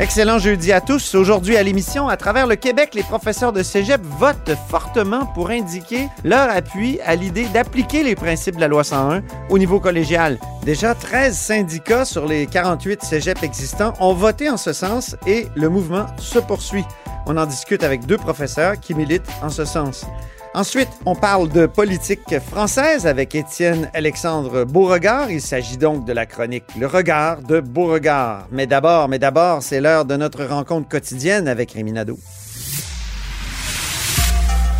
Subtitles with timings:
[0.00, 1.14] Excellent jeudi à tous.
[1.14, 6.08] Aujourd'hui à l'émission, à travers le Québec, les professeurs de cégep votent fortement pour indiquer
[6.24, 10.38] leur appui à l'idée d'appliquer les principes de la loi 101 au niveau collégial.
[10.64, 15.68] Déjà, 13 syndicats sur les 48 cégeps existants ont voté en ce sens et le
[15.68, 16.86] mouvement se poursuit.
[17.26, 20.06] On en discute avec deux professeurs qui militent en ce sens.
[20.52, 25.30] Ensuite, on parle de politique française avec Étienne Alexandre Beauregard.
[25.30, 28.48] Il s'agit donc de la chronique Le regard de Beauregard.
[28.50, 32.18] Mais d'abord, mais d'abord, c'est l'heure de notre rencontre quotidienne avec Rémi Nadeau.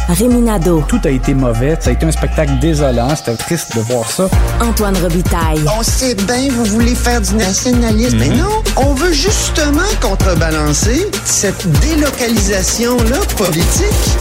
[0.08, 1.76] Réminado, Tout a été mauvais.
[1.78, 3.14] Ça a été un spectacle désolant.
[3.14, 4.28] C'était triste de voir ça.
[4.60, 5.62] Antoine Robitaille.
[5.78, 8.18] On sait bien, vous voulez faire du nationalisme.
[8.18, 14.19] Mais non, on veut justement contrebalancer cette délocalisation-là politique.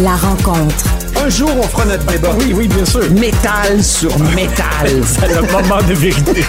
[0.00, 0.84] La rencontre.
[1.20, 2.30] Un jour, on fera notre débat.
[2.38, 3.10] Oui, oui, bien sûr.
[3.10, 4.86] Métal sur métal.
[5.04, 6.44] C'est le moment de vérité.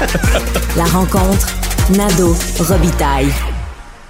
[0.77, 1.47] La rencontre.
[1.97, 3.31] Nado Robitaille.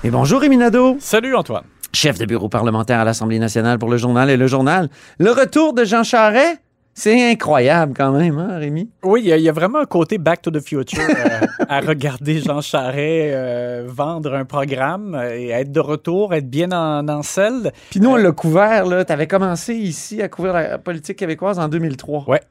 [0.04, 0.98] Et bonjour Rémi Nadeau.
[1.00, 1.64] Salut, Antoine.
[1.94, 4.90] chef de bureau parlementaire à l'Assemblée nationale pour le journal et le journal.
[5.20, 6.60] Le retour de Jean Charest,
[7.00, 8.90] c'est incroyable quand même, hein, Rémi?
[9.04, 11.46] Oui, il y, a- il y a vraiment un côté Back to the Future euh,
[11.70, 13.00] à regarder Jean Charest
[13.34, 17.72] euh, vendre un programme euh, et être de retour, être bien en, en selle.
[17.90, 19.06] Puis nous, on l'a couvert, là.
[19.06, 22.26] T'avais commencé ici à couvrir la politique québécoise en 2003.
[22.28, 22.42] Ouais.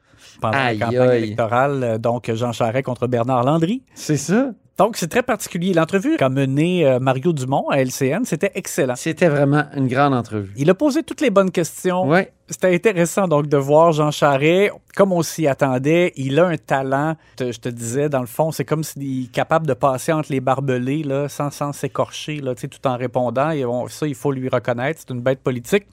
[0.41, 1.23] Pendant Aïe, la campagne aïe.
[1.23, 3.83] électorale, donc Jean Charest contre Bernard Landry.
[3.93, 4.51] C'est ça.
[4.79, 5.73] Donc, c'est très particulier.
[5.73, 8.95] L'entrevue qu'a menée euh, Mario Dumont à LCN, c'était excellent.
[8.95, 10.53] C'était vraiment une grande entrevue.
[10.55, 12.07] Il a posé toutes les bonnes questions.
[12.07, 12.31] Ouais.
[12.49, 17.15] C'était intéressant donc de voir Jean Charest, comme on s'y attendait, il a un talent.
[17.39, 20.39] Je te disais, dans le fond, c'est comme s'il est capable de passer entre les
[20.39, 23.51] barbelés là, sans s'écorcher, tout en répondant.
[23.51, 25.01] Et on- ça, il faut lui reconnaître.
[25.05, 25.85] C'est une bête politique.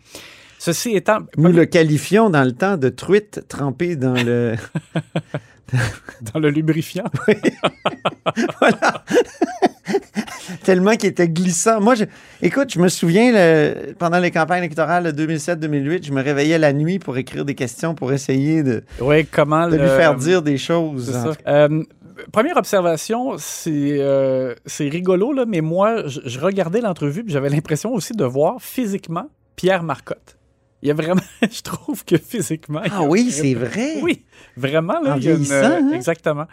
[0.58, 4.54] Ceci étant, Nous le qualifions dans le temps de truite trempée dans le.
[6.32, 7.04] dans le lubrifiant,
[8.60, 9.04] voilà.
[10.64, 11.80] Tellement qu'il était glissant.
[11.80, 12.04] Moi, je...
[12.42, 16.72] écoute, je me souviens, le- pendant les campagnes électorales de 2007-2008, je me réveillais la
[16.72, 20.42] nuit pour écrire des questions pour essayer de, oui, comment de le- lui faire dire
[20.42, 21.12] des choses.
[21.12, 21.32] Ça.
[21.48, 21.82] Euh,
[22.32, 27.92] première observation, c'est euh, rigolo, là, mais moi, je, je regardais l'entrevue puis j'avais l'impression
[27.92, 30.36] aussi de voir physiquement Pierre Marcotte.
[30.86, 32.80] Il y a vraiment, je trouve que physiquement.
[32.92, 33.94] Ah oui, c'est vrai.
[34.02, 34.24] Oui,
[34.56, 35.00] vraiment.
[35.00, 35.90] Là, En il y a une- hein?
[35.92, 36.46] Exactement.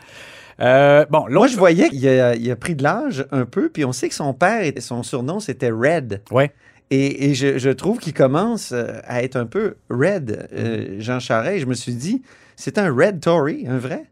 [0.60, 3.86] Euh, bon, Moi, je voyais qu'il a, il a pris de l'âge un peu, puis
[3.86, 6.24] on sait que son père, son surnom, c'était Red.
[6.32, 6.52] Ouais.
[6.90, 11.20] Et, et je, je trouve qu'il commence euh, à être un peu Red, euh, Jean
[11.20, 11.60] Charest.
[11.60, 12.24] Je me suis dit,
[12.56, 14.06] c'est un Red Tory, un vrai?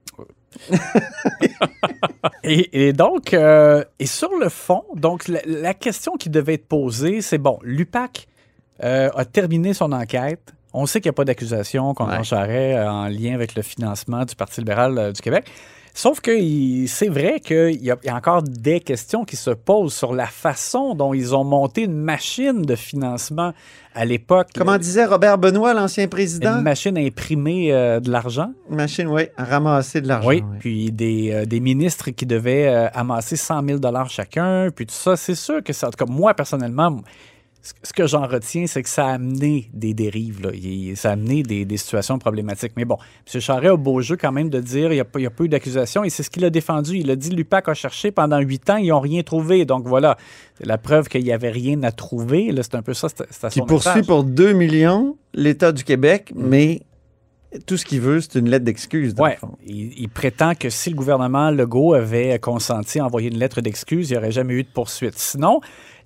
[2.43, 6.67] Et, et donc, euh, et sur le fond, donc la, la question qui devait être
[6.67, 8.27] posée, c'est bon, l'UPAC
[8.83, 10.53] euh, a terminé son enquête.
[10.73, 12.23] On sait qu'il n'y a pas d'accusation contre Ouais.
[12.23, 15.45] Charest euh, en lien avec le financement du Parti libéral euh, du Québec.
[15.93, 16.31] Sauf que
[16.87, 20.13] c'est vrai qu'il y, a- il y a encore des questions qui se posent sur
[20.15, 23.51] la façon dont ils ont monté une machine de financement
[23.93, 24.47] à l'époque.
[24.55, 26.55] Comment disait Robert Benoît, l'ancien président?
[26.59, 28.53] Une machine à imprimer euh, de l'argent.
[28.69, 30.29] Une machine, oui, à ramasser de l'argent.
[30.29, 30.57] Oui, oui.
[30.61, 35.17] puis des, euh, des ministres qui devaient euh, amasser 100 000 chacun, puis tout ça.
[35.17, 37.01] C'est sûr que ça, en tout cas, moi, personnellement,
[37.61, 40.49] ce que j'en retiens, c'est que ça a amené des dérives, là.
[40.53, 42.71] Il- ça a amené des, des situations problématiques.
[42.75, 42.97] Mais bon,
[43.33, 43.39] M.
[43.39, 45.29] Charest a beau jeu quand même de dire il n'y a, pas- il y a
[45.29, 46.97] pas eu d'accusation, et c'est ce qu'il a défendu.
[46.97, 49.65] Il a dit l'UPAC a cherché pendant huit ans, ils n'ont rien trouvé.
[49.65, 50.17] Donc voilà,
[50.59, 52.51] la preuve qu'il n'y avait rien à trouver.
[52.63, 54.07] C'est un peu ça, c'est à Qui poursuit message.
[54.07, 56.47] pour 2 millions l'État du Québec, Mm.
[56.47, 56.81] mais
[57.67, 59.13] tout ce qu'il veut, c'est une lettre d'excuse.
[59.67, 64.09] Il, il prétend que si le gouvernement Legault avait consenti à envoyer une lettre d'excuse,
[64.09, 65.17] il n'y aurait jamais eu de poursuite.
[65.19, 65.59] Sinon,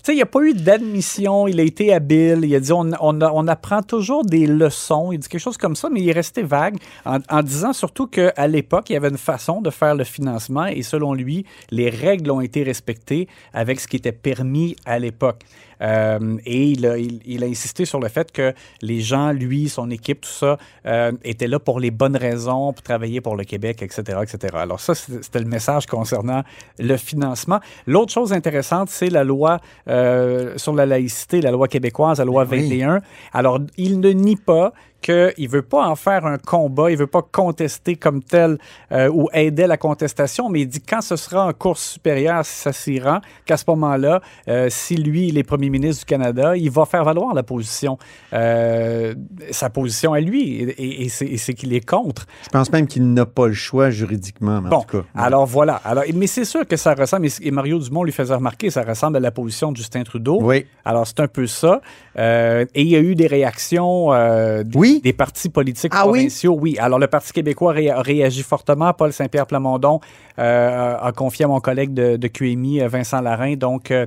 [0.06, 2.92] sais, il n'y a pas eu d'admission, il a été habile, il a dit on,
[3.00, 6.44] on, apprend toujours des leçons, il dit quelque chose comme ça, mais il est resté
[6.44, 10.04] vague en, en disant surtout qu'à l'époque, il y avait une façon de faire le
[10.04, 15.00] financement et selon lui, les règles ont été respectées avec ce qui était permis à
[15.00, 15.44] l'époque.
[15.81, 19.69] Euh, et il a, il- il a insisté sur le fait que les gens, lui,
[19.69, 23.44] son équipe, tout ça, euh, étaient là pour les bonnes raisons, pour travailler pour le
[23.44, 24.56] Québec, etc., etc.
[24.57, 26.44] Alors ça, c'était le message concernant
[26.80, 27.60] le financement.
[27.88, 32.45] L'autre chose intéressante, c'est la loi euh, sur la laïcité, la loi québécoise, la loi
[32.45, 32.69] Ben oui.
[32.69, 33.01] 21.
[33.33, 34.74] Alors, il ne nie pas
[35.06, 38.57] qu'il ne veut pas en faire un combat, il ne veut pas contester comme tel
[38.92, 42.56] euh, ou aider la contestation, mais il dit quand ce sera en cours supérieure, si
[42.56, 46.57] ça s'y rend, qu'à ce moment-là, euh, si lui, il est premier ministre du Canada,
[46.57, 48.00] il va faire valoir la position,
[48.34, 49.13] euh,
[49.52, 52.25] sa position à lui, et, et- c'est qu'il est contre.
[52.44, 55.06] Je pense même qu'il n'a pas le choix juridiquement, mais en Bon, tout cas.
[55.16, 55.75] alors voilà.
[55.86, 59.18] Alors, mais c'est sûr que ça ressemble, et Mario Dumont lui faisait remarquer, ça ressemble
[59.18, 60.40] à la position de Justin Trudeau.
[60.42, 60.66] Oui.
[60.84, 61.81] Alors, c'est un peu ça.
[62.18, 64.63] Et il y a eu des réactions euh,
[64.95, 65.01] Oui?
[65.01, 66.19] des partis politiques Ah oui?
[66.19, 66.57] provinciaux.
[66.59, 66.77] Oui?
[66.80, 68.94] Alors, le Parti québécois ré- a réagi fortement.
[68.94, 70.00] Paul Saint-Pierre Plamondon
[70.39, 74.06] euh, a confié à mon collègue de, de QMI, euh, Vincent Larin, donc, euh,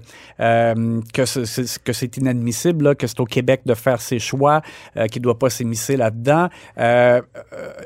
[1.13, 4.61] que ce- c'est inadmissible, là, que c'est au Québec de faire ses choix,
[4.97, 6.49] euh, qu'il ne doit pas s'immiscer là-dedans.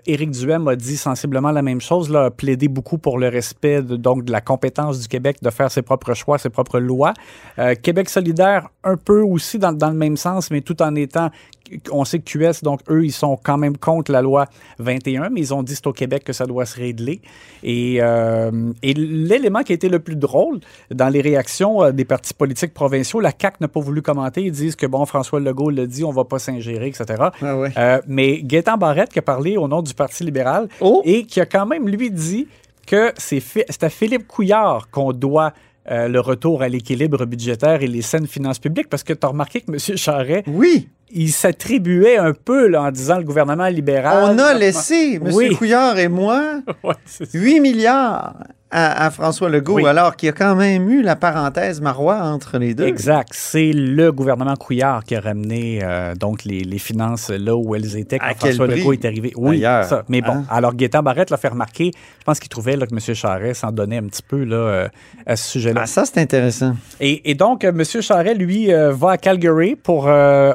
[0.07, 3.83] Éric Duhem a dit sensiblement la même chose, là, a plaidé beaucoup pour le respect
[3.83, 7.15] de, donc, de la compétence du Québec de faire ses propres choix, ses propres lois.
[7.83, 11.31] Québec solidaire, un peu aussi dans, dans le même sens, mais tout en étant,
[11.91, 14.47] on sait que QS, donc eux, ils sont quand même contre la loi
[14.79, 17.21] 21, mais ils ont dit c'est au Québec que ça doit se régler.
[17.63, 22.05] Et, euh, et l'élément qui a été le plus drôle dans les réactions euh, des
[22.05, 24.43] partis politiques provinciaux, la CAQ n'a pas voulu commenter.
[24.43, 27.05] Ils disent que, bon, François Legault l'a dit, on va pas s'ingérer, etc.
[27.43, 27.71] Ah ouais.
[27.77, 31.03] Euh, mais Gaétan Barrette qui a parlé au nom du Parti libéral Oh!
[31.05, 32.49] et qui a quand même, lui, dit
[32.87, 35.53] que c'est à Philippe Couillard qu'on doit
[35.91, 39.31] euh, le retour à l'équilibre budgétaire et les saines finances publiques parce que tu as
[39.31, 39.97] remarqué que M.
[39.97, 44.31] Charret, Oui, il s'attribuait un peu là, en disant le gouvernement libéral.
[44.35, 45.31] on a laissé, M.
[45.33, 45.55] Oui.
[45.55, 47.39] Couillard et moi, Ouais, c'est ça.
[47.39, 48.35] 8 milliards
[48.75, 49.87] à, à François Legault, Oui.
[49.87, 52.87] alors qu'il y a quand même eu la parenthèse marois entre les deux.
[52.87, 53.29] Exact.
[53.33, 57.99] C'est le gouvernement Couillard qui a ramené euh, donc les, les finances là où elles
[57.99, 59.35] étaient quand À François Legault est arrivé.
[59.37, 60.05] Oui, ça.
[60.09, 60.45] Mais bon, hein?
[60.49, 61.91] alors Gaétan Barrette l'a fait remarquer.
[62.19, 63.15] Je pense qu'il trouvait là, que M.
[63.15, 64.89] Charest s'en donnait un petit peu là, euh,
[65.27, 65.83] à ce sujet-là.
[65.85, 66.75] Ah, ça, c'est intéressant.
[66.99, 67.85] Et, et donc, euh, M.
[68.01, 70.55] Charret, lui, va à Calgary pour euh,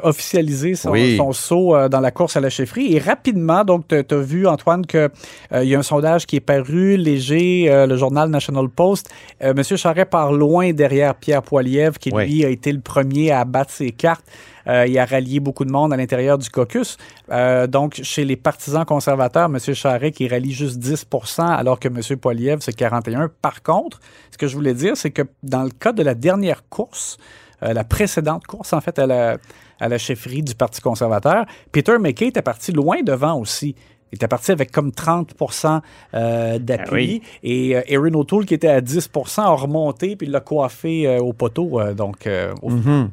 [0.74, 1.16] son, Oui.
[1.16, 2.94] son saut euh, dans la course à la chefferie.
[2.94, 5.08] Et rapidement, donc, tu as vu, Antoine, qu'il
[5.52, 9.08] y a un sondage qui est paru, léger, euh, le journal National Post.
[9.42, 9.62] Euh, M.
[9.76, 12.26] Charret part loin derrière Pierre Poilievre, qui, Oui.
[12.26, 14.24] lui, a été le premier à battre ses cartes.
[14.66, 16.98] Euh, il a rallié beaucoup de monde à l'intérieur du caucus.
[17.30, 19.58] Euh, donc, chez les partisans conservateurs, M.
[19.74, 22.00] Charret qui rallie juste 10% alors que M.
[22.18, 23.98] Poilievre, c'est 41 Par contre,
[24.30, 27.16] ce que je voulais dire, c'est que dans le cas de la dernière course,
[27.62, 29.38] euh, la précédente course, en fait, à la,
[29.80, 33.74] à la chefferie du Parti conservateur, Peter McKay était parti loin devant aussi.
[34.10, 35.80] Il était parti avec comme 30%
[36.14, 36.86] euh, d'appui.
[36.88, 37.22] Ah oui.
[37.42, 41.32] Et euh, Erin O'Toole, qui était à 10% a remonté puis l'a coiffé euh, au
[41.34, 41.78] poteau.
[41.80, 42.28] euh, donc,
[42.62, 43.10] au- Mhm.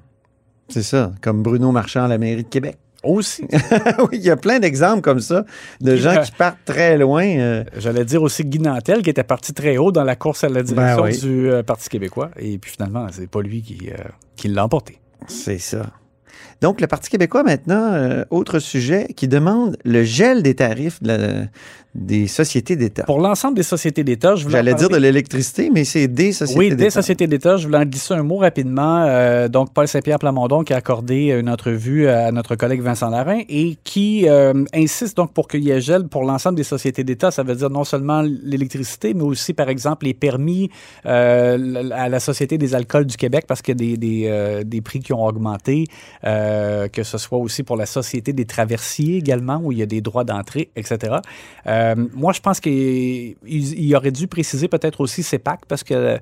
[0.69, 2.77] C'est ça, comme Bruno Marchand à la mairie de Québec.
[3.03, 3.43] aussi.
[3.99, 5.45] oui, il y a plein d'exemples comme ça,
[5.79, 7.63] de Qui- gens qui partent très loin.
[7.77, 10.63] J'allais dire aussi Guy Nantel, qui était parti très haut dans la course à la
[10.63, 11.19] direction Ben oui.
[11.19, 12.31] du Parti québécois.
[12.39, 13.89] Et puis finalement, c'est pas lui qui,
[14.35, 14.97] qui l'a emporté.
[15.27, 15.85] C'est ça.
[16.61, 21.07] Donc, le Parti québécois, maintenant, euh, autre sujet, qui demande le gel des tarifs de
[21.09, 21.43] la-
[21.95, 23.03] des sociétés d'État.
[23.03, 26.59] Pour l'ensemble des sociétés d'État, je voulais J'allais dire de l'électricité, mais c'est des sociétés
[26.59, 26.83] Oui, d'État.
[26.83, 27.55] des sociétés d'État.
[27.55, 29.05] Je voulais en glisser un mot rapidement.
[29.07, 33.41] Euh, donc, Paul Saint-Pierre Plamondon qui a accordé une entrevue à notre collègue Vincent Larin
[33.47, 37.31] et qui euh, insiste donc pour qu'il y ait gel pour l'ensemble des sociétés d'État.
[37.31, 40.69] Ça veut dire non seulement l'électricité, mais aussi, par exemple, les permis
[41.05, 44.81] euh, à la Société des alcools du Québec parce qu'il y a des, des, des
[44.81, 45.85] prix qui ont augmenté,
[46.23, 50.01] que ce soit aussi pour la Société des traversiers également, où il y a des
[50.01, 51.15] droits d'entrée, etc.
[51.85, 52.73] Euh, moi, je pense qu'il
[53.45, 56.19] il- il aurait dû préciser peut-être aussi CEPAC parce que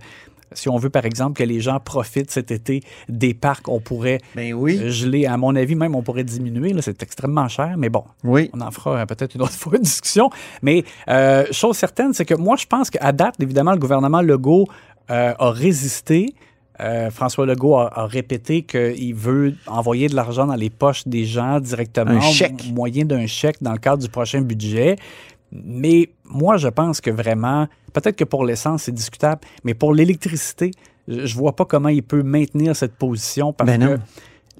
[0.55, 4.20] si on veut, par exemple, que les gens profitent cet été des parcs, on pourrait
[4.36, 5.25] Ben oui, geler.
[5.25, 6.75] À mon avis, même, on pourrait diminuer.
[6.82, 8.51] C'est extrêmement cher, mais bon, oui.
[8.53, 10.29] on en fera euh, peut-être une autre fois une discussion.
[10.62, 14.67] Mais euh, chose certaine, c'est que moi, je pense qu'à date, évidemment, le gouvernement Legault
[15.10, 16.36] euh, a résisté.
[16.79, 21.24] Euh, François Legault a, a répété qu'il veut envoyer de l'argent dans les poches des
[21.25, 22.65] gens directement, Un chèque.
[22.72, 24.96] moyen d'un chèque dans le cadre du prochain budget.
[25.53, 30.72] Mais moi, je pense que vraiment, peut-être que pour l'essence, c'est discutable, mais pour l'électricité,
[31.07, 34.00] je, vois pas comment il peut maintenir cette position parce Ben que non.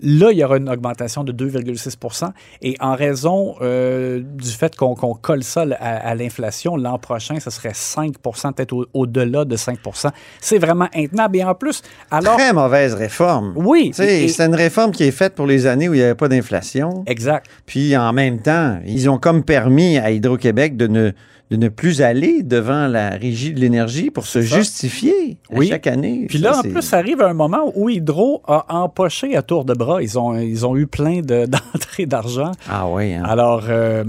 [0.01, 2.31] Là, il y aura une augmentation de 2,6%
[2.62, 7.50] Et en raison euh, du fait qu'on colle ça à, à l'inflation, l'an prochain, ce
[7.50, 10.09] serait 5% peut-être au- au-delà de 5%
[10.41, 11.38] C'est vraiment intenable.
[11.38, 11.81] Et en plus,
[12.12, 12.38] alors.
[12.38, 13.53] Très mauvaise réforme.
[13.55, 13.91] Oui.
[13.93, 17.03] C'est une réforme qui est faite pour les années où il n'y avait pas d'inflation.
[17.05, 17.45] Exact.
[17.65, 21.12] Puis en même temps, ils ont comme permis à Hydro-Québec de ne,
[21.53, 24.57] de ne plus aller devant la régie de l'énergie pour se ça.
[24.57, 25.67] justifier à Oui.
[25.67, 26.25] chaque année.
[26.27, 29.43] Puis Ça, là, en plus, ça arrive à un moment où Hydro a empoché à
[29.43, 30.01] tour de bras.
[30.01, 32.51] Ils ont, ils ont eu plein de- d'entrées d'argent.
[32.67, 33.13] Ah oui.
[33.13, 33.24] hein.
[33.24, 34.03] Alors, euh,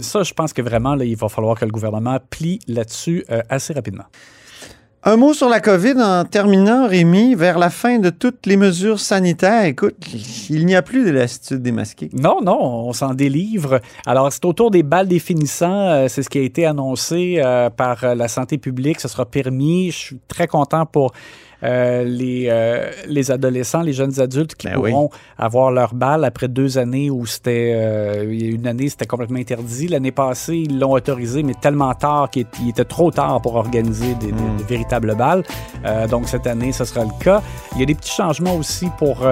[0.00, 3.42] ça, je pense que vraiment, là, il va falloir que le gouvernement plie là-dessus euh,
[3.50, 4.04] assez rapidement.
[5.10, 7.34] Un mot sur la COVID en terminant, Rémi.
[7.34, 9.96] Vers la fin de toutes les mesures sanitaires, écoute,
[10.50, 12.10] il n'y a plus de lassitude démasquée.
[12.12, 13.80] Non, non, on s'en délivre.
[14.04, 15.88] Alors, c'est autour des balles définissants.
[15.88, 19.00] euh, c'est ce qui a été annoncé euh, par euh, la santé publique.
[19.00, 19.90] Ce sera permis.
[19.92, 21.14] Je suis très content pour
[21.64, 24.90] euh, les, euh, les adolescents, les jeunes adultes qui Ben oui.
[24.90, 29.88] pourront avoir leur balle après deux années où c'était euh, une année c'était complètement interdit.
[29.88, 34.26] L'année passée ils l'ont autorisé mais tellement tard qu'il était trop tard pour organiser des,
[34.26, 34.56] des- Hmm.
[34.58, 35.42] des véritables balles.
[36.10, 37.42] Donc cette année ce sera le cas.
[37.74, 39.26] Il y a des petits changements aussi pour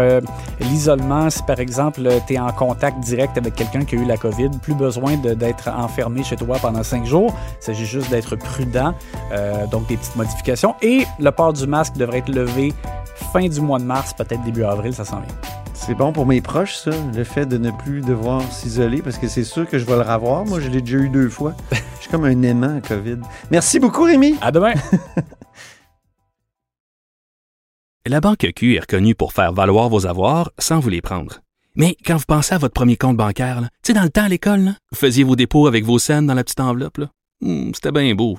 [0.61, 1.31] l'isolement.
[1.31, 4.51] Si par exemple tu es en contact direct avec quelqu'un qui a eu la COVID,
[4.63, 7.33] plus besoin d'être enfermé chez toi pendant cinq jours.
[7.61, 8.95] Il s'agit juste d'être prudent.
[9.71, 12.73] Donc des petites modifications et le port du masque devrait être levé
[13.33, 15.35] fin du mois de mars, peut-être début avril, ça s'en vient.
[15.75, 19.29] C'est bon pour mes proches, ça, le fait de ne plus devoir s'isoler, parce que
[19.29, 20.45] c'est sûr que je vais le revoir.
[20.47, 21.55] Moi, je l'ai déjà eu deux fois.
[21.97, 23.19] Je suis comme un aimant à COVID.
[23.51, 24.37] Merci beaucoup, Rémi.
[24.41, 24.75] À demain.
[28.07, 31.41] La Banque Q est reconnue pour faire valoir vos avoirs sans vous les prendre.
[31.75, 34.29] Mais quand vous pensez à votre premier compte bancaire, tu sais, dans le temps à
[34.29, 36.99] l'école, là, vous faisiez vos dépôts avec vos scènes dans la petite enveloppe.
[36.99, 37.09] là.
[37.41, 38.39] Hmm, C'était bien beau.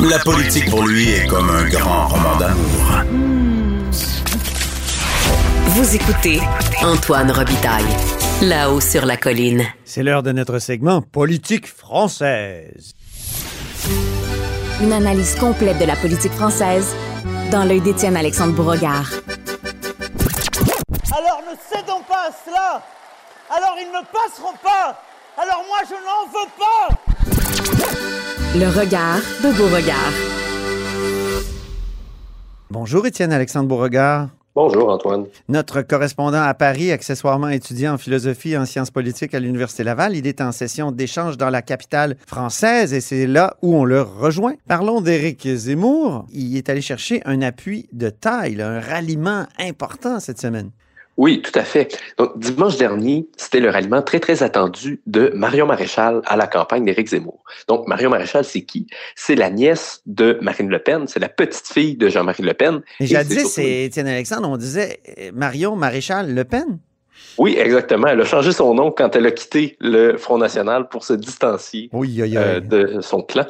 [0.00, 3.02] la politique pour lui est comme un grand roman d'amour.
[5.68, 6.40] Vous écoutez
[6.82, 7.84] Antoine Robitaille,
[8.42, 9.64] là-haut sur la colline.
[9.84, 12.94] C'est l'heure de notre segment Politique française.
[14.80, 16.94] Une analyse complète de la politique française
[17.50, 19.10] dans l'œil d'Étienne Alexandre Bourregard.
[21.16, 22.82] Alors ne cédons pas à cela
[23.50, 25.00] Alors ils ne passeront pas
[25.40, 30.12] Alors moi je n'en veux pas Le regard de Beauregard.
[32.70, 34.28] Bonjour, Étienne Alexandre Beauregard.
[34.54, 35.26] Bonjour Antoine.
[35.48, 40.14] Notre correspondant à Paris, accessoirement étudiant en philosophie et en sciences politiques à l'Université Laval,
[40.14, 44.02] il est en session d'échange dans la capitale française et c'est là où on le
[44.02, 44.54] rejoint.
[44.68, 46.24] Parlons d'Éric Zemmour.
[46.32, 50.70] Il est allé chercher un appui de taille, un ralliement important cette semaine.
[51.16, 51.96] Oui, tout à fait.
[52.18, 56.84] Donc, dimanche dernier, c'était le ralliement très, très attendu de Marion Maréchal à la campagne
[56.84, 57.42] d'Éric Zemmour.
[57.68, 58.86] Donc, Marion Maréchal, c'est qui?
[59.14, 62.80] C'est la nièce de Marine Le Pen, c'est la petite fille de Jean-Marie Le Pen.
[62.98, 66.78] Et Et jadis, c'est Étienne Alexandre, on disait euh, Marion Maréchal Le Pen?
[67.38, 68.06] Oui, exactement.
[68.06, 71.88] Elle a changé son nom quand elle a quitté le Front National pour se distancier
[71.92, 73.46] Oui, oui, euh, de son clan.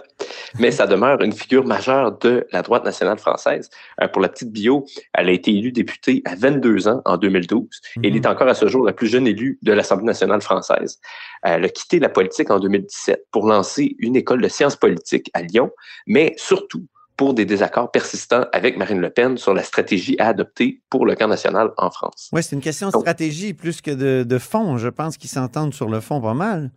[0.58, 3.68] Mais ça demeure une figure majeure de la droite nationale française.
[4.00, 7.66] Euh, pour la petite bio, elle a été élue députée à 22 ans en 2012
[8.02, 11.00] et elle est encore à ce jour la plus jeune élue de l'Assemblée nationale française.
[11.42, 15.42] Elle a quitté la politique en 2017 pour lancer une école de sciences politiques à
[15.42, 15.70] Lyon,
[16.06, 16.84] mais surtout
[17.16, 21.14] pour des désaccords persistants avec Marine Le Pen sur la stratégie à adopter pour le
[21.14, 22.30] camp national en France.
[22.32, 24.78] Oui, c'est une question de stratégie plus que de, de fond.
[24.78, 26.70] Je pense qu'ils s'entendent sur le fond pas mal.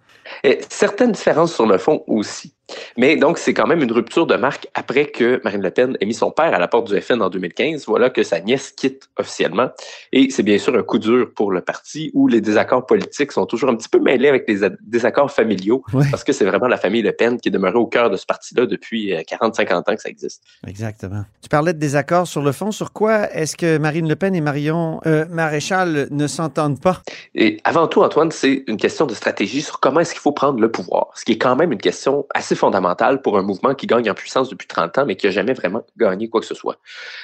[0.44, 2.57] Et certaines différences sur le fond aussi.
[2.98, 6.06] Mais donc, c'est quand même une rupture de marque après que Marine Le Pen ait
[6.06, 7.86] mis son père à la porte du FN en 2015.
[7.88, 9.70] Voilà que sa nièce quitte officiellement.
[10.12, 13.46] Et c'est bien sûr un coup dur pour le parti où les désaccords politiques sont
[13.46, 17.02] toujours un petit peu mêlés avec les désaccords familiaux parce que c'est vraiment la famille
[17.02, 20.10] Le Pen qui est demeurée au cœur de ce parti-là depuis 40-50 ans que ça
[20.10, 20.44] existe.
[20.66, 21.26] Exactement.
[21.42, 22.72] Tu parlais de désaccords sur le fond.
[22.72, 27.02] Sur quoi est-ce que Marine Le Pen et Marion euh, Maréchal ne s'entendent pas?
[27.36, 30.60] Et avant tout, Antoine, c'est une question de stratégie sur comment est-ce qu'il faut prendre
[30.60, 33.88] le pouvoir, ce qui est quand même une question assez fondamentale pour un mouvement qui
[33.88, 36.56] gagne en puissance depuis 30 ans, mais qui n'a jamais vraiment gagné quoi que ce
[36.56, 36.78] soit.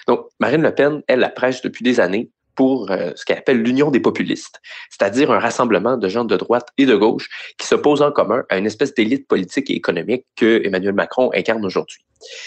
[0.07, 3.61] Donc, Marine Le Pen, elle la prêche depuis des années pour euh, ce qu'elle appelle
[3.61, 8.01] l'union des populistes, c'est-à-dire un rassemblement de gens de droite et de gauche qui s'opposent
[8.01, 12.03] en commun à une espèce d'élite politique et économique que Emmanuel Macron incarne aujourd'hui.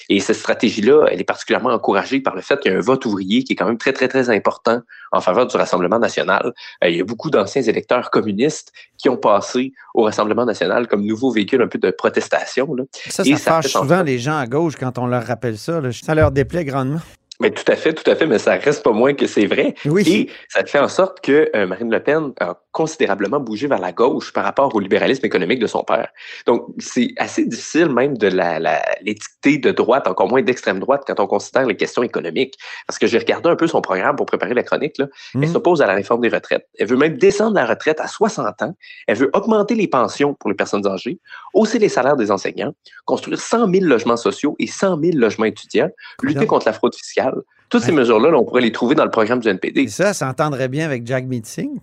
[0.09, 3.05] Et cette stratégie-là, elle est particulièrement encouragée par le fait qu'il y a un vote
[3.05, 4.81] ouvrier qui est quand même très, très, très important
[5.13, 6.53] en faveur du Rassemblement national.
[6.83, 11.05] Euh, il y a beaucoup d'anciens électeurs communistes qui ont passé au Rassemblement national comme
[11.05, 12.75] nouveau véhicule un peu de protestation.
[12.75, 12.85] Là.
[13.11, 15.81] Ça, ça, fâche souvent les gens à gauche quand on leur rappelle ça.
[15.93, 17.01] Ça leur déplaît grandement.
[17.40, 19.75] Mais tout à fait, tout à fait, mais ça reste pas moins que c'est vrai.
[19.85, 20.05] Oui.
[20.07, 23.90] Et ça fait en sorte que euh, Marine Le Pen a considérablement bougé vers la
[23.90, 26.09] gauche par rapport au libéralisme économique de son père.
[26.45, 31.04] Donc, c'est assez difficile même de la, la, l'étiqueter de droite, encore moins d'extrême droite,
[31.06, 32.52] quand on considère les questions économiques.
[32.87, 34.99] Parce que j'ai regardé un peu son programme pour préparer la chronique.
[34.99, 35.06] Là.
[35.35, 35.52] Elle Mhm.
[35.54, 36.66] s'oppose à la réforme des retraites.
[36.78, 38.76] Elle veut même descendre la retraite à 60 ans.
[39.06, 41.18] Elle veut augmenter les pensions pour les personnes âgées,
[41.54, 42.75] hausser les salaires des enseignants,
[43.06, 45.88] construire 100 000 logements sociaux et 100 000 logements étudiants,
[46.23, 47.37] lutter contre la fraude fiscale.
[47.71, 49.80] Toutes ces mesures-là, là, on pourrait les trouver dans le programme du NPD.
[49.80, 51.80] Et ça, ça entendrait bien avec Jack Meeting.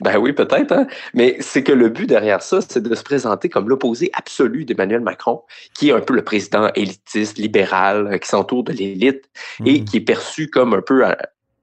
[0.00, 0.86] Ben oui, peut-être, hein?
[1.14, 5.00] mais c'est que le but derrière ça, c'est de se présenter comme l'opposé absolu d'Emmanuel
[5.00, 5.42] Macron,
[5.74, 9.28] qui est un peu le président élitiste, libéral, euh, qui s'entoure de l'élite
[9.64, 11.12] et qui est perçu comme un peu euh,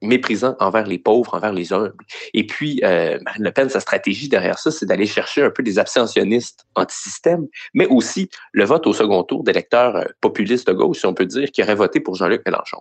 [0.05, 1.93] méprisant envers les pauvres, envers les humbles.
[2.33, 5.63] Et puis, euh, Marine Le Pen, sa stratégie derrière ça, c'est d'aller chercher un peu
[5.63, 10.99] des abstentionnistes anti-système, mais aussi le vote au second tour d'électeurs euh, populistes de gauche,
[10.99, 12.79] si on peut dire, qui auraient voté pour Jean-Luc Mélenchon.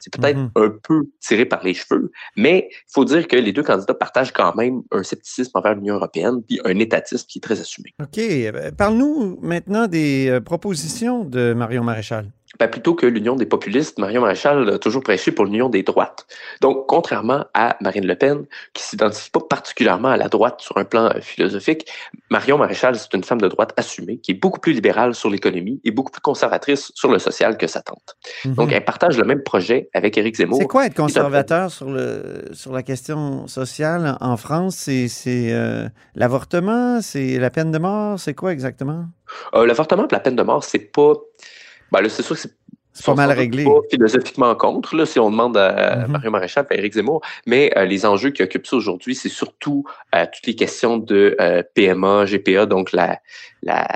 [0.00, 0.50] C'est peut-être Mhm.
[0.56, 4.32] un peu tiré par les cheveux, mais il faut dire que les deux candidats partagent
[4.32, 7.94] quand même un scepticisme envers l'Union européenne, puis un étatisme qui est très assumé.
[8.00, 8.18] OK.
[8.18, 12.30] euh, Parle-nous maintenant des euh, propositions de Marion Maréchal.
[12.58, 16.26] Ben, plutôt que l'union des populistes, Marion Maréchal a toujours prêché pour l'union des droites.
[16.60, 18.44] Donc, contrairement à Marine Le Pen,
[18.74, 21.90] qui s'identifie pas particulièrement à la droite sur un plan euh, philosophique,
[22.30, 25.80] Marion Maréchal, c'est une femme de droite assumée, qui est beaucoup plus libérale sur l'économie
[25.84, 28.16] et beaucoup plus conservatrice sur le social que sa tante.
[28.44, 28.54] Mhm.
[28.54, 30.58] Donc, elle partage le même projet avec Éric Zemmour.
[30.60, 34.76] C'est quoi être conservateur sur, le, sur la question sociale en France?
[34.76, 37.00] C'est euh, l'avortement?
[37.02, 38.18] C'est la peine de mort?
[38.18, 39.06] C'est quoi exactement?
[39.54, 41.14] Euh, L'avortement et la peine de mort, c'est pas.
[41.90, 42.52] Ben là, c'est sûr que c'est.
[42.94, 43.64] C'est pas mal réglé.
[43.64, 46.12] Pas philosophiquement contre, là, si on demande à Mhm.
[46.12, 49.30] Mario Maréchal et à Éric Zemmour, mais euh, les enjeux qui occupent ça aujourd'hui, c'est
[49.30, 53.18] surtout euh, toutes les questions de euh, PMA, GPA, donc la,
[53.62, 53.88] la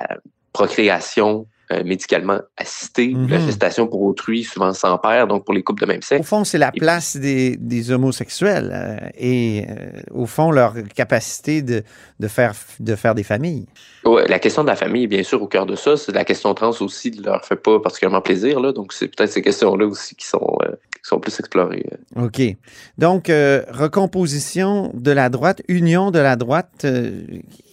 [0.55, 3.47] procréation euh, médicalement assistée, ou la Mhm.
[3.47, 6.29] gestation pour autrui, souvent sans père, donc pour les couples de même Au sexe.
[6.29, 11.63] fond, c'est la Et- place des, des homosexuels euh, et, euh, au fond, leur capacité
[11.63, 11.83] de,
[12.21, 13.67] de, faire, de faire des familles.
[14.05, 15.97] Ouais, la question de la famille est bien sûr au cœur de ça.
[15.97, 19.33] C'est la question trans aussi ne leur fait pas particulièrement plaisir, là, donc c'est peut-être
[19.33, 20.59] ces questions-là aussi qui sont,
[20.95, 21.85] qui sont plus explorées.
[22.15, 22.41] OK.
[22.99, 23.29] Donc,
[23.97, 26.87] recomposition de la droite, union de la droite,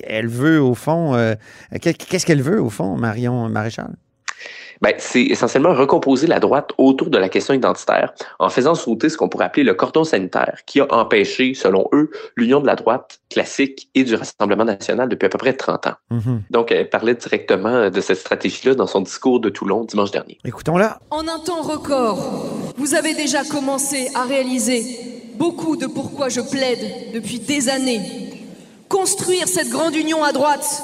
[0.03, 1.15] elle veut au fond,
[1.81, 3.82] qu'est- qu'est-ce qu'elle veut au fond, Marion Maréchal?
[4.83, 9.15] Ben, c'est essentiellement recomposer la droite autour de la question identitaire en faisant sauter ce
[9.15, 13.21] qu'on pourrait appeler le cordon sanitaire qui a empêché, selon eux, l'union de la droite
[13.29, 15.93] classique et du Rassemblement national depuis à peu près 30 ans.
[16.11, 16.41] Mhm.
[16.49, 20.37] Donc, elle parlait directement de cette stratégie-là dans son discours de Toulon dimanche dernier.
[20.43, 20.99] Écoutons-la.
[21.11, 22.17] En un temps record,
[22.75, 24.83] vous avez déjà commencé à réaliser
[25.35, 28.01] beaucoup de pourquoi je plaide depuis des années.
[28.89, 30.83] Construire cette grande union à droite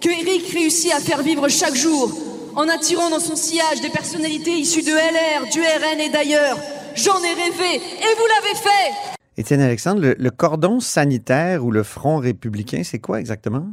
[0.00, 2.10] que Eric réussit à faire vivre chaque jour
[2.56, 6.58] en attirant dans son sillage des personnalités issues de LR, du RN et d'ailleurs.
[6.94, 11.82] J'en ai rêvé et vous l'avez fait Étienne Alexandre, le, le cordon sanitaire ou le
[11.82, 13.66] front républicain, c'est quoi exactement?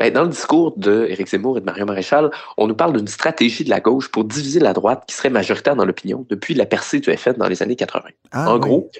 [0.00, 3.06] Ben, dans le discours de Éric Zemmour et de Mario Maréchal, on nous parle d'une
[3.06, 6.64] stratégie de la gauche pour diviser la droite qui serait majoritaire dans l'opinion depuis la
[6.64, 8.04] percée du FN dans les années 80.
[8.32, 8.60] Ah, en oui.
[8.60, 8.90] gros,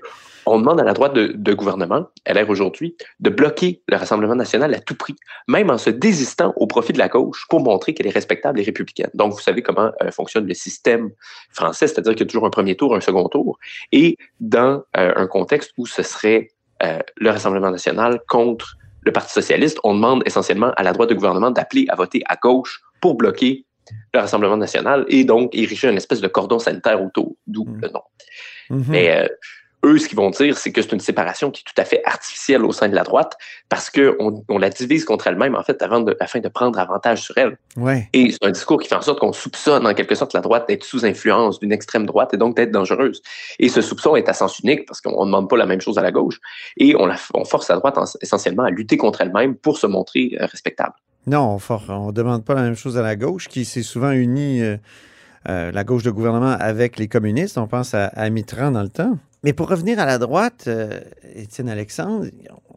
[0.47, 4.73] on demande à la droite de, de gouvernement, LR aujourd'hui, de bloquer le Rassemblement national
[4.75, 5.17] à tout prix,
[5.49, 8.63] même en se désistant au profit de la gauche pour montrer qu'elle est respectable et
[8.63, 9.11] républicaine.
[9.15, 11.11] Donc, vous savez comment euh, fonctionne le système
[11.51, 13.59] français, c'est-à-dire qu'il y a toujours un premier tour, un second tour,
[13.93, 16.49] et dans euh, un contexte où ce serait
[16.83, 21.15] euh, le Rassemblement national contre le Parti socialiste, on demande essentiellement à la droite de
[21.15, 23.65] gouvernement d'appeler à voter à gauche pour bloquer
[24.13, 28.03] le Rassemblement national et donc ériger une espèce de cordon sanitaire autour, d'où le nom.
[28.71, 28.85] Mhm.
[28.89, 29.29] Mais euh,
[29.87, 32.03] eux, ce qu'ils vont dire, c'est que c'est une séparation qui est tout à fait
[32.05, 35.81] artificielle au sein de la droite parce qu'on on la divise contre elle-même, en fait,
[35.81, 37.57] avant de, afin de prendre avantage sur elle.
[37.77, 38.09] Ouais.
[38.13, 40.67] Et c'est un discours qui fait en sorte qu'on soupçonne, en quelque sorte, la droite
[40.69, 43.23] d'être sous influence d'une extrême droite et donc d'être dangereuse.
[43.59, 45.97] Et ce soupçon est à sens unique parce qu'on ne demande pas la même chose
[45.99, 46.41] à la gauche.
[46.77, 49.87] Et on, la, on force la droite en- essentiellement à lutter contre elle-même pour se
[49.87, 50.95] montrer euh, respectable.
[51.27, 54.63] Non, on ne demande pas la même chose à la gauche, qui s'est souvent unie,
[54.63, 54.77] euh,
[55.49, 57.59] euh, la gauche de gouvernement, avec les communistes.
[57.59, 59.19] On pense à, à Mitterrand dans le temps.
[59.45, 61.01] Mais pour revenir à la droite, euh,
[61.35, 62.27] Étienne Alexandre,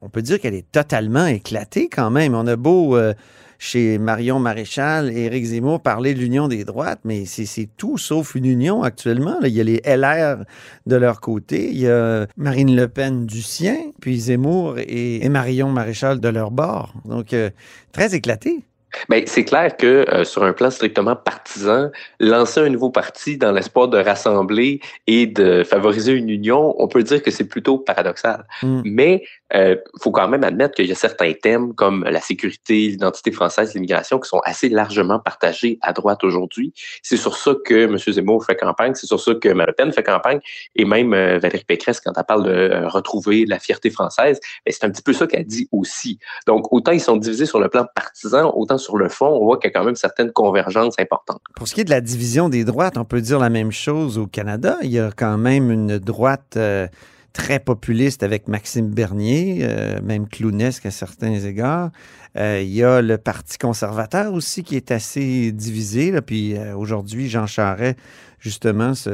[0.01, 2.35] on peut dire qu'elle est totalement éclatée quand même.
[2.35, 3.13] On a beau, euh,
[3.59, 8.33] chez Marion Maréchal et Éric Zemmour, parler de l'union des droites, mais c'est tout sauf
[8.33, 9.37] une union actuellement.
[9.43, 10.45] Il y a les LR
[10.85, 15.69] de leur côté, il y a Marine Le Pen du sien, puis Zemmour et, Marion
[15.69, 16.93] Maréchal de leur bord.
[17.03, 17.49] Donc, euh,
[17.91, 18.63] très éclaté.
[19.09, 23.51] Ben, c'est clair que euh, sur un plan strictement partisan, lancer un nouveau parti dans
[23.51, 28.45] l'espoir de rassembler et de favoriser une union, on peut dire que c'est plutôt paradoxal.
[28.63, 28.81] Mm.
[28.85, 33.31] Mais il faut quand même admettre qu'il y a certains thèmes comme la sécurité, l'identité
[33.31, 36.73] française, l'immigration qui sont assez largement partagés à droite aujourd'hui.
[37.01, 37.97] C'est sur ça que M.
[37.97, 40.39] Zemmour fait campagne, c'est sur ça que Mme Le Pen fait campagne,
[40.75, 44.71] et même euh, Valérie Pécresse, quand elle parle de euh, retrouver la fierté française, ben,
[44.71, 46.19] c'est un petit peu ça qu'elle dit aussi.
[46.47, 49.57] Donc, autant ils sont divisés sur le plan partisan, autant sur le fond, on voit
[49.57, 51.41] qu'il y a quand même certaines convergences importantes.
[51.55, 54.17] Pour ce qui est de la division des droites, on peut dire la même chose
[54.17, 54.77] au Canada.
[54.81, 56.87] Il y a quand même une droite euh,
[57.33, 61.91] très populiste avec Maxime Bernier, euh, même clownesque à certains égards.
[62.37, 66.11] Euh, il y a le Parti conservateur aussi qui est assez divisé.
[66.11, 66.21] Là.
[66.21, 67.97] Puis euh, aujourd'hui, Jean Charest,
[68.39, 69.11] justement, se,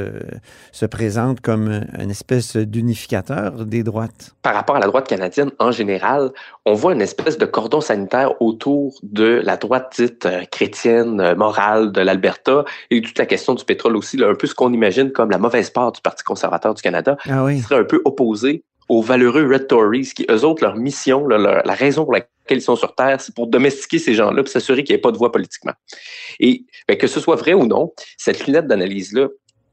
[0.71, 4.35] se présente comme une espèce d'unificateur des droites.
[4.41, 6.31] Par rapport à la droite canadienne en général,
[6.65, 11.35] on voit une espèce de cordon sanitaire autour de la droite dite euh, chrétienne, euh,
[11.35, 14.71] morale de l'Alberta et toute la question du pétrole aussi, là, un peu ce qu'on
[14.73, 17.55] imagine comme la mauvaise part du Parti conservateur du Canada, Ah oui.
[17.57, 21.37] qui serait un peu opposé aux valeureux Red Tories, qui eux autres, leur mission, là,
[21.39, 24.51] leur- la raison pour laquelle ils sont sur Terre, c'est pour domestiquer ces gens-là, pour
[24.51, 25.73] s'assurer qu'il n'y ait pas de voix politiquement.
[26.39, 29.27] Et ben, que ce soit vrai ou non, cette lunette d'analyse-là,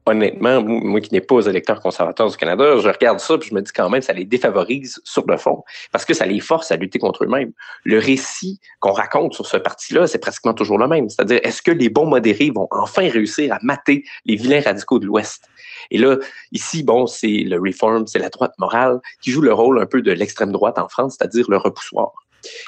[0.05, 3.55] honnêtement, moi, moi qui n'ai pas électeur conservateur du Canada, je regarde ça puis je
[3.55, 6.71] me dis quand même ça les défavorise sur le fond parce que ça les force
[6.71, 7.53] à lutter contre eux-mêmes.
[7.83, 11.09] Le récit qu'on raconte sur ce parti-là, c'est pratiquement toujours le même.
[11.09, 15.05] C'est-à-dire, est-ce que les bons modérés vont enfin réussir à mater les vilains radicaux de
[15.05, 15.47] l'Ouest?
[15.91, 16.17] Et là,
[16.51, 20.01] ici, bon, c'est le Reform, c'est la droite morale qui joue le rôle un peu
[20.01, 22.11] de l'extrême droite en France, c'est-à-dire le repoussoir.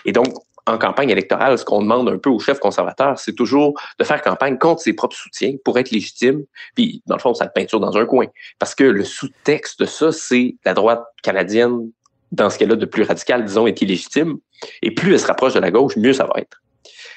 [0.05, 0.27] Et donc,
[0.67, 4.21] en campagne électorale, ce qu'on demande un peu aux chefs conservateurs, c'est toujours de faire
[4.21, 6.43] campagne contre ses propres soutiens pour être légitime.
[6.75, 8.25] Puis, dans le fond, ça le peinture dans un coin.
[8.57, 11.91] Parce que le sous-texte de ça, c'est la droite canadienne,
[12.31, 14.37] dans ce cas-là de plus radical, disons, est illégitime.
[14.81, 16.61] Et plus elle se rapproche de la gauche, mieux ça va être.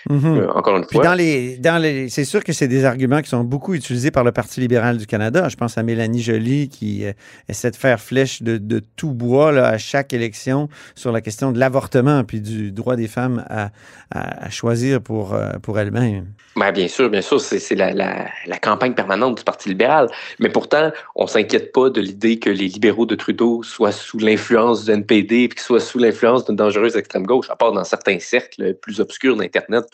[0.09, 0.39] Mhm.
[0.39, 1.05] Euh, encore une Puis fois.
[1.05, 4.25] dans les, dans les, c'est sûr que c'est des arguments qui sont beaucoup utilisés par
[4.25, 5.49] le Parti libéral du Canada.
[5.49, 7.13] Je pense à Mélanie Joly qui euh,
[7.49, 11.53] essaie de faire flèche de, de tout bois là, à chaque élection sur la question
[11.53, 13.71] de l'avortement puis du droit des femmes à,
[14.15, 16.27] à- à choisir pour, euh, pour elles-mêmes.
[16.57, 20.09] Ben, bien sûr, bien sûr, c'est la, la, la campagne permanente du Parti libéral.
[20.41, 24.85] Mais pourtant, on s'inquiète pas de l'idée que les libéraux de Trudeau soient sous l'influence
[24.87, 28.19] du NPD et qu'ils soient sous l'influence d'une dangereuse extrême gauche, à part dans certains
[28.19, 29.85] cercles plus obscurs d'Internet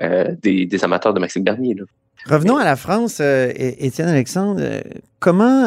[0.00, 1.76] euh, des, amateurs de Maxime Bernier.
[2.26, 4.60] Revenons à la France, euh, Étienne Alexandre.
[4.62, 4.80] Euh,
[5.18, 5.66] comment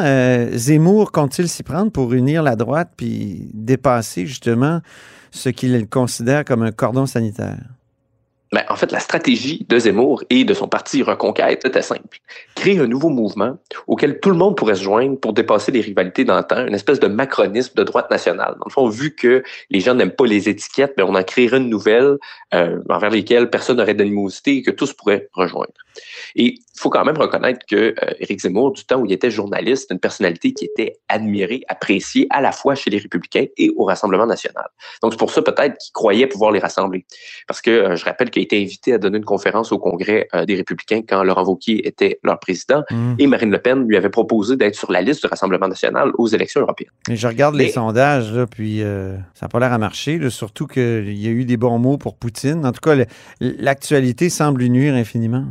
[0.52, 4.80] Zemmour compte-t-il s'y prendre pour unir la droite puis dépasser justement
[5.30, 7.58] ce qu'il considère comme un cordon sanitaire?
[8.52, 12.20] Ben, en fait, la stratégie de Zemmour et de son parti Reconquête était simple.
[12.54, 16.24] Créer un nouveau mouvement auquel tout le monde pourrait se joindre pour dépasser les rivalités
[16.24, 18.54] d'antan, une espèce de macronisme de droite nationale.
[18.58, 21.58] Dans le fond, vu que les gens n'aiment pas les étiquettes, ben, on en créerait
[21.58, 22.18] une nouvelle
[22.54, 25.72] euh, envers lesquelles personne n'aurait d'animosité et que tous pourraient rejoindre.
[26.34, 29.30] Et il faut quand même reconnaître que euh, Éric Zemmour, du temps où il était
[29.30, 33.84] journaliste, une personnalité qui était admirée, appréciée à la fois chez les Républicains et au
[33.84, 34.66] Rassemblement national.
[35.02, 37.06] Donc c'est pour ça peut-être qu'il croyait pouvoir les rassembler.
[37.46, 40.28] Parce que euh, je rappelle qu'il a été invité à donner une conférence au Congrès
[40.34, 43.16] euh, des Républicains quand Laurent Wauquiez était leur président Mhm.
[43.18, 46.26] et Marine Le Pen lui avait proposé d'être sur la liste du Rassemblement national aux
[46.26, 46.90] élections européennes.
[47.10, 48.80] Je regarde les sondages, là, puis
[49.34, 51.98] ça n'a pas l'air à marcher, là, surtout qu'il y a eu des bons mots
[51.98, 52.64] pour Poutine.
[52.64, 52.96] En tout cas,
[53.40, 55.44] l'actualité semble lui nuire infiniment.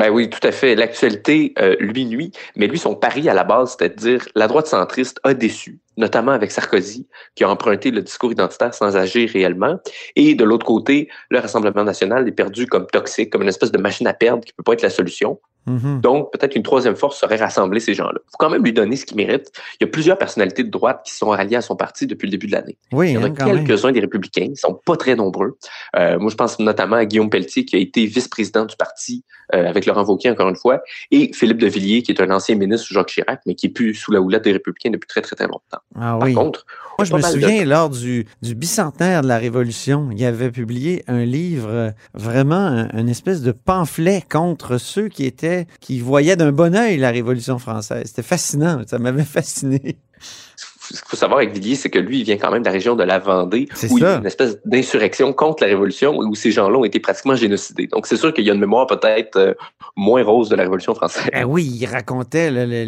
[0.00, 0.76] Ben oui, tout à fait.
[0.76, 4.48] L'actualité euh, lui nuit, mais lui, son pari à la base, c'était de dire la
[4.48, 9.28] droite centriste a déçu, notamment avec Sarkozy, qui a emprunté le discours identitaire sans agir
[9.28, 9.78] réellement.
[10.16, 13.78] Et de l'autre côté, le Rassemblement national est perdu comme toxique, comme une espèce de
[13.78, 15.38] machine à perdre qui peut pas être la solution.
[15.70, 16.00] Mhm.
[16.00, 18.14] Donc, peut-être qu'une troisième force serait rassembler ces gens-là.
[18.16, 19.50] Il faut quand même lui donner ce qu'il mérite.
[19.80, 22.30] Il y a plusieurs personnalités de droite qui sont ralliées à son parti depuis le
[22.32, 22.76] début de l'année.
[22.92, 23.64] Oui, Il y en a hein, même.
[23.66, 25.56] quelques-uns des républicains, ils sont pas très nombreux.
[25.96, 29.66] Euh, moi, je pense notamment à Guillaume Pelletier, qui a été vice-président du parti euh,
[29.68, 30.80] avec Laurent Wauquiez, encore une fois,
[31.10, 33.70] et Philippe de Villiers, qui est un ancien ministre sous Jacques Chirac, mais qui est
[33.70, 35.78] plus sous la houlette des républicains depuis très, très, très longtemps.
[35.96, 36.34] Ah Par oui.
[36.34, 36.64] contre,
[36.98, 41.02] Moi, je me de- souviens, lors du, du bicentenaire de la Révolution, il avait publié
[41.08, 46.36] un livre, euh, vraiment un, une espèce de pamphlet contre ceux qui étaient, qui voyaient
[46.36, 48.04] d'un bon œil la Révolution française.
[48.06, 49.96] C'était fascinant, ça m'avait fasciné.
[50.20, 52.72] ce qu'il faut savoir avec Villiers, c'est que lui, il vient quand même de la
[52.72, 56.34] région de la Vendée, où il y a une espèce d'insurrection contre la Révolution, où
[56.34, 57.86] ces gens-là ont été pratiquement génocidés.
[57.86, 59.54] Donc, c'est sûr qu'il y a une mémoire peut-être euh,
[59.96, 61.22] moins rose de la Révolution française.
[61.32, 62.84] Ben oui, il racontait le- les,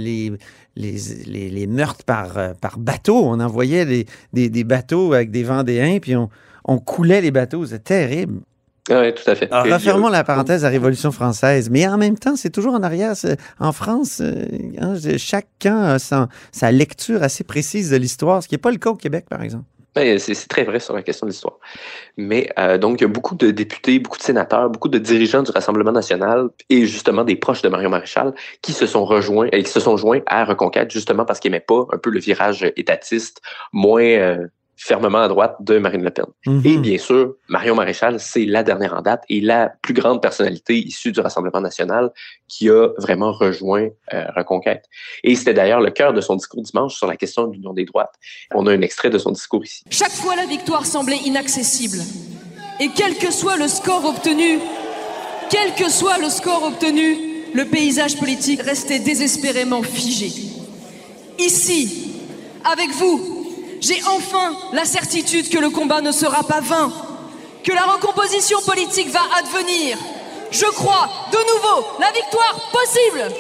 [0.77, 3.17] les, les, les meurtres par, euh, par bateau.
[3.25, 6.29] On envoyait des, des, des bateaux avec des Vendéens, puis on,
[6.65, 7.67] on coulait les bateaux.
[7.67, 8.41] C'était terrible.
[8.91, 9.51] Oui, tout à fait.
[9.53, 11.71] Alors, a- refermons la parenthèse à la Révolution française.
[11.71, 13.13] Mais en même temps, c'est toujours en arrière.
[13.61, 14.45] En France, euh,
[14.81, 18.79] hein, chacun a son- sa lecture assez précise de l'histoire, ce qui n'est pas le
[18.79, 19.65] cas au Québec, par exemple.
[19.95, 21.59] C'est c'est très vrai sur la question de l'histoire.
[22.17, 25.43] Mais euh, donc, il y a beaucoup de députés, beaucoup de sénateurs, beaucoup de dirigeants
[25.43, 29.63] du Rassemblement national et justement des proches de Marion Maréchal qui se sont rejoints et
[29.63, 32.67] qui se sont joints à Reconquête justement parce qu'ils n'aimaient pas un peu le virage
[32.77, 33.43] étatiste
[33.75, 36.25] moins euh, fermement à droite de Marine Le Pen.
[36.47, 36.63] Mhm.
[36.65, 40.79] Et bien sûr, Marion Maréchal, c'est la dernière en date et la plus grande personnalité
[40.79, 42.11] issue du Rassemblement national
[42.49, 44.85] qui a vraiment rejoint euh, Reconquête.
[45.25, 47.85] Et c'était d'ailleurs le cœur de son discours dimanche sur la question de l'union des
[47.85, 48.15] droites.
[48.55, 49.85] On a un extrait de son discours ici.
[49.91, 51.99] Chaque fois, la victoire semblait inaccessible.
[52.81, 54.59] Et quel que soit le score obtenu,
[55.51, 60.33] quel que soit le score obtenu, le paysage politique restait désespérément figé.
[61.39, 62.15] Ici,
[62.65, 63.32] avec vous,
[63.83, 66.93] j'ai enfin la certitude que le combat ne sera pas vain,
[67.65, 69.99] que la recomposition politique va advenir.
[70.51, 73.35] Je crois de nouveau la victoire possible.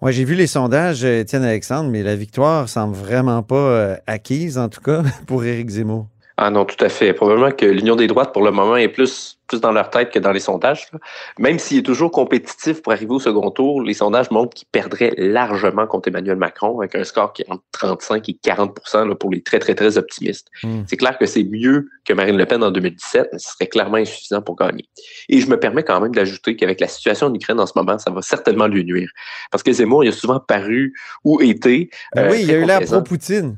[0.00, 3.96] Ouais, j'ai vu les sondages, euh, Étienne Alexandre, mais la victoire semble vraiment pas euh,
[4.06, 6.06] acquise, en tout cas, pour Éric Zemmour.
[6.40, 7.12] Ah non, tout à fait.
[7.12, 10.20] Probablement que l'Union des droites, pour le moment, est plus, plus dans leur tête que
[10.20, 10.86] dans les sondages.
[10.92, 11.00] là.
[11.40, 15.12] Même s'il est toujours compétitif pour arriver au second tour, les sondages montrent qu'il perdrait
[15.16, 19.32] largement contre Emmanuel Macron, avec un score qui est entre 35 et 40 là, pour
[19.32, 20.46] les très, très, très optimistes.
[20.62, 20.82] Mm.
[20.86, 23.96] C'est clair que c'est mieux que Marine Le Pen en 2017, mais ce serait clairement
[23.96, 24.88] insuffisant pour gagner.
[25.28, 27.98] Et je me permets quand même d'ajouter qu'avec la situation en Ukraine en ce moment,
[27.98, 29.10] ça va certainement lui nuire.
[29.50, 31.90] Parce que Zemmour, il a souvent paru ou été...
[32.14, 33.56] Ben euh, oui, il a eu l'air pro-Poutine.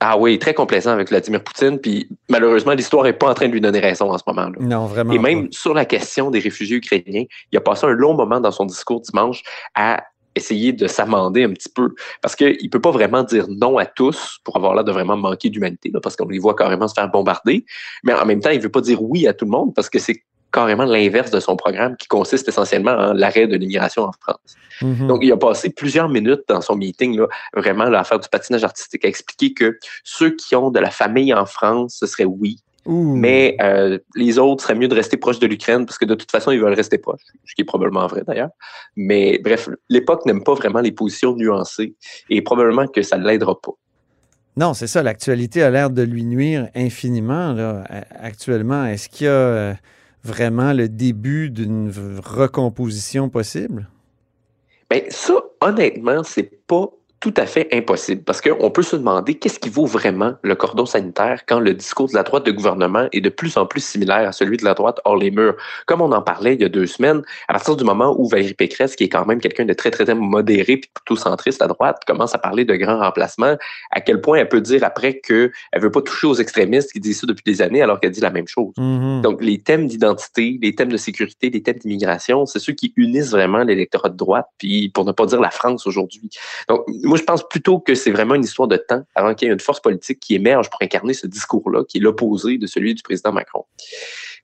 [0.00, 1.78] Ah oui, très complaisant avec Vladimir Poutine.
[1.78, 4.56] Puis malheureusement, l'histoire n'est pas en train de lui donner raison en ce moment-là.
[4.60, 5.12] Non, vraiment.
[5.12, 8.52] Et même sur la question des réfugiés ukrainiens, il a passé un long moment dans
[8.52, 9.42] son discours dimanche
[9.74, 11.94] à essayer de s'amender un petit peu.
[12.22, 15.16] Parce qu'il ne peut pas vraiment dire non à tous pour avoir l'air de vraiment
[15.16, 17.64] manquer d'humanité, là, parce qu'on les voit carrément se faire bombarder.
[18.04, 19.90] Mais en même temps, il ne veut pas dire oui à tout le monde parce
[19.90, 24.12] que c'est carrément l'inverse de son programme qui consiste essentiellement en l'arrêt de l'immigration en
[24.20, 24.56] France.
[24.82, 25.06] Mhm.
[25.08, 28.28] Donc, il a passé plusieurs minutes dans son meeting, là, vraiment, là, à faire du
[28.28, 32.24] patinage artistique, à expliquer que ceux qui ont de la famille en France, ce serait
[32.24, 32.58] oui.
[32.86, 33.16] Ouh.
[33.16, 36.30] Mais euh, les autres, serait mieux de rester proche de l'Ukraine parce que de toute
[36.30, 38.48] façon, ils veulent rester proches, ce qui est probablement vrai d'ailleurs.
[38.96, 41.94] Mais bref, l'époque n'aime pas vraiment les positions nuancées
[42.30, 43.72] et probablement que ça ne l'aidera pas.
[44.56, 45.02] Non, c'est ça.
[45.02, 47.52] L'actualité a l'air de lui nuire infiniment.
[47.52, 47.84] Là,
[48.20, 49.74] actuellement, est-ce qu'il y a euh,
[50.24, 51.90] vraiment le début d'une
[52.24, 53.88] recomposition possible?
[54.90, 59.58] Ben ça, honnêtement, c'est pas tout à fait impossible parce qu'on peut se demander qu'est-ce
[59.58, 63.20] qui vaut vraiment le cordon sanitaire quand le discours de la droite de gouvernement est
[63.20, 65.56] de plus en plus similaire à celui de la droite hors les murs.
[65.86, 68.54] Comme on en parlait il y a deux semaines, à partir du moment où Valérie
[68.54, 71.66] Pécresse, qui est quand même quelqu'un de très, très, très modéré puis plutôt centriste à
[71.66, 73.56] droite, commence à parler de grands remplacements,
[73.90, 77.20] à quel point elle peut dire après qu'elle veut pas toucher aux extrémistes qui disent
[77.20, 78.72] ça depuis des années alors qu'elle dit la même chose.
[78.76, 79.22] Mhm.
[79.22, 83.30] Donc, les thèmes d'identité, les thèmes de sécurité, les thèmes d'immigration, c'est ceux qui unissent
[83.30, 86.30] vraiment l'électorat de droite, puis pour ne pas dire la France aujourd'hui.
[86.68, 89.50] Donc, moi, je pense plutôt que c'est vraiment une histoire de temps avant qu'il y
[89.50, 92.94] ait une force politique qui émerge pour incarner ce discours-là, qui est l'opposé de celui
[92.94, 93.64] du président Macron.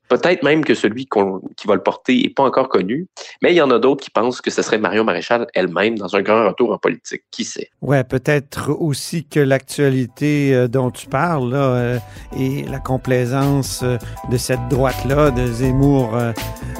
[0.08, 3.06] Peut-être même que celui qui va le porter n'est pas encore connu,
[3.42, 6.14] mais il y en a d'autres qui pensent que ce serait Marion Maréchal elle-même dans
[6.14, 7.22] un grand retour en politique.
[7.30, 7.70] Qui sait?
[7.80, 11.98] Ouais, peut-être aussi que l'actualité euh, dont tu parles là, euh,
[12.38, 13.96] et la complaisance euh,
[14.30, 16.16] de cette droite-là, de Zemmour,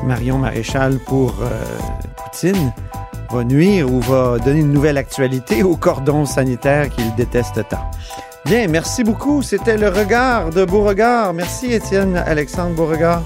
[0.04, 1.34] Marion Maréchal pour
[2.16, 2.72] Poutine,
[3.30, 7.90] va nuire ou va donner une nouvelle actualité au cordon sanitaire qu'il déteste tant.
[8.46, 9.42] Bien, merci beaucoup.
[9.42, 11.32] C'était le regard de Beauregard.
[11.32, 13.22] Merci Étienne Alexandre Beauregard.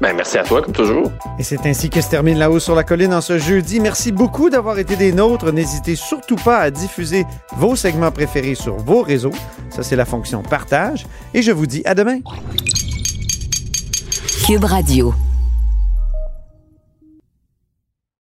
[0.00, 1.12] Ben, merci à toi, comme toujours.
[1.38, 3.80] Et c'est ainsi que se termine La Haut sur la Colline en ce jeudi.
[3.80, 5.52] Merci beaucoup d'avoir été des nôtres.
[5.52, 9.34] N'hésitez surtout pas à diffuser vos segments préférés sur vos réseaux.
[9.68, 11.06] Ça, c'est la fonction partage.
[11.34, 12.18] Et je vous dis à demain.
[14.46, 15.14] Cube Radio.